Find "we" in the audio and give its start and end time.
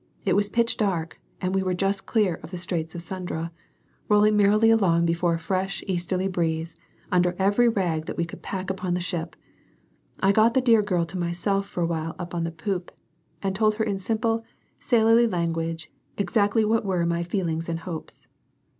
1.53-1.61, 8.17-8.25